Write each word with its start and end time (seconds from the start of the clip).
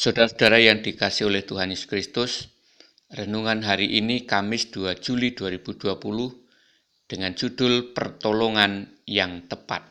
Saudara-saudara 0.00 0.56
yang 0.56 0.80
dikasih 0.80 1.28
oleh 1.28 1.44
Tuhan 1.44 1.76
Yesus 1.76 1.84
Kristus, 1.84 2.32
renungan 3.12 3.60
hari 3.60 4.00
ini 4.00 4.24
Kamis 4.24 4.72
2 4.72 4.96
Juli 4.96 5.36
2020 5.36 6.00
dengan 7.04 7.36
judul 7.36 7.92
Pertolongan 7.92 8.96
yang 9.04 9.44
Tepat. 9.44 9.84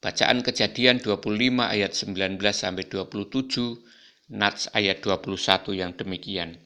Bacaan 0.00 0.40
Kejadian 0.40 1.04
25 1.04 1.68
ayat 1.68 1.92
19 1.92 2.40
sampai 2.48 2.88
27, 2.88 4.32
Nats 4.32 4.72
ayat 4.72 5.04
21 5.04 5.84
yang 5.84 5.92
demikian. 5.92 6.56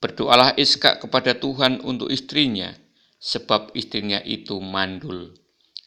Berdoalah 0.00 0.56
Iska 0.56 1.04
kepada 1.04 1.36
Tuhan 1.36 1.84
untuk 1.84 2.08
istrinya, 2.08 2.72
sebab 3.20 3.76
istrinya 3.76 4.24
itu 4.24 4.56
mandul. 4.56 5.36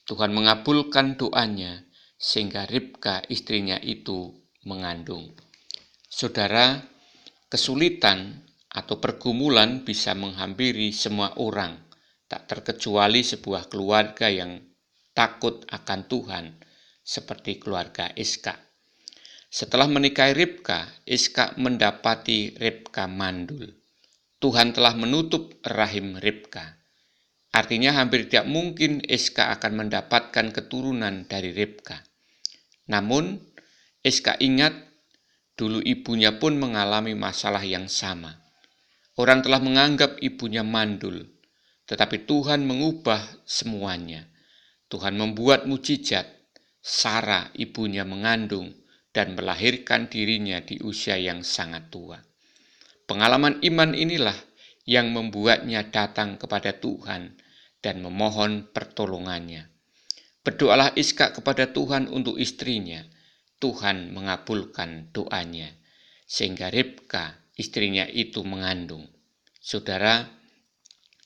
Tuhan 0.05 0.29
mengabulkan 0.29 1.17
doanya, 1.17 1.81
sehingga 2.21 2.69
Ribka 2.69 3.25
istrinya 3.33 3.81
itu 3.81 4.29
mengandung. 4.61 5.33
Saudara, 6.13 6.77
kesulitan 7.49 8.45
atau 8.69 9.01
pergumulan 9.01 9.81
bisa 9.81 10.13
menghampiri 10.13 10.93
semua 10.93 11.33
orang, 11.41 11.89
tak 12.29 12.45
terkecuali 12.45 13.25
sebuah 13.25 13.65
keluarga 13.65 14.29
yang 14.29 14.61
takut 15.17 15.65
akan 15.73 16.05
Tuhan, 16.05 16.45
seperti 17.01 17.57
keluarga 17.57 18.13
Iska. 18.13 18.53
Setelah 19.49 19.89
menikahi 19.89 20.37
Ribka, 20.37 20.85
Iska 21.01 21.57
mendapati 21.57 22.61
Ribka 22.61 23.09
mandul. 23.09 23.73
Tuhan 24.37 24.69
telah 24.69 24.93
menutup 24.93 25.65
rahim 25.65 26.21
Ribka. 26.21 26.77
Artinya 27.57 27.97
hampir 27.97 28.29
tidak 28.29 28.53
mungkin 28.53 29.01
Iska 29.01 29.49
akan 29.57 29.89
mendapatkan 29.89 30.53
keturunan 30.53 31.25
dari 31.25 31.49
Ribka. 31.57 32.05
Namun, 32.93 33.41
Iska 34.05 34.37
ingat 34.37 34.92
dulu 35.53 35.81
ibunya 35.81 36.37
pun 36.37 36.57
mengalami 36.57 37.13
masalah 37.13 37.61
yang 37.61 37.85
sama. 37.89 38.41
Orang 39.13 39.45
telah 39.45 39.61
menganggap 39.61 40.17
ibunya 40.25 40.65
mandul, 40.65 41.29
tetapi 41.85 42.25
Tuhan 42.25 42.65
mengubah 42.65 43.21
semuanya. 43.45 44.25
Tuhan 44.89 45.17
membuat 45.17 45.65
mujizat. 45.69 46.25
Sarah 46.83 47.47
ibunya 47.55 48.03
mengandung 48.03 48.75
dan 49.15 49.39
melahirkan 49.39 50.11
dirinya 50.11 50.59
di 50.59 50.83
usia 50.83 51.15
yang 51.15 51.39
sangat 51.39 51.87
tua. 51.87 52.19
Pengalaman 53.07 53.63
iman 53.63 53.95
inilah 53.95 54.35
yang 54.83 55.15
membuatnya 55.15 55.87
datang 55.87 56.35
kepada 56.35 56.75
Tuhan 56.75 57.39
dan 57.79 57.95
memohon 58.03 58.67
pertolongannya. 58.75 59.71
Berdoalah 60.43 60.91
Iska 60.99 61.31
kepada 61.31 61.71
Tuhan 61.71 62.11
untuk 62.11 62.35
istrinya. 62.35 62.99
Tuhan 63.63 64.11
mengabulkan 64.11 65.15
doanya. 65.15 65.71
Sehingga 66.27 66.67
Ribka, 66.67 67.47
istrinya 67.55 68.03
itu 68.03 68.43
mengandung. 68.43 69.07
Saudara, 69.63 70.27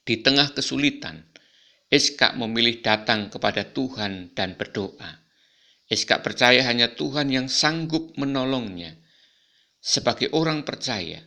di 0.05 0.21
tengah 0.21 0.53
kesulitan, 0.53 1.25
Iska 1.89 2.38
memilih 2.38 2.85
datang 2.85 3.33
kepada 3.33 3.73
Tuhan 3.73 4.38
dan 4.38 4.53
berdoa. 4.53 5.25
Iska 5.89 6.21
percaya 6.21 6.61
hanya 6.69 6.94
Tuhan 6.94 7.33
yang 7.33 7.49
sanggup 7.49 8.13
menolongnya. 8.19 8.94
Sebagai 9.81 10.29
orang 10.38 10.61
percaya, 10.61 11.23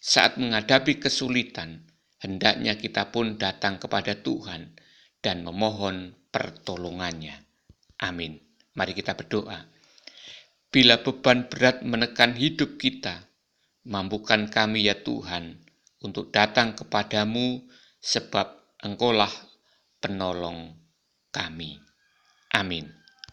saat 0.00 0.40
menghadapi 0.40 1.02
kesulitan, 1.02 1.84
hendaknya 2.22 2.78
kita 2.78 3.10
pun 3.12 3.36
datang 3.36 3.76
kepada 3.76 4.16
Tuhan 4.22 4.78
dan 5.20 5.42
memohon 5.42 6.16
pertolongannya. 6.30 7.34
Amin. 8.00 8.38
Mari 8.78 8.94
kita 8.94 9.18
berdoa. 9.18 9.75
Bila 10.76 11.00
beban 11.00 11.48
berat 11.48 11.80
menekan 11.80 12.36
hidup 12.36 12.76
kita, 12.76 13.24
mampukan 13.88 14.44
kami 14.52 14.84
ya 14.84 15.00
Tuhan 15.00 15.56
untuk 16.04 16.28
datang 16.28 16.76
kepadamu 16.76 17.64
sebab 17.96 18.76
engkaulah 18.84 19.32
penolong 20.04 20.76
kami. 21.32 21.80
Amin. 22.52 22.92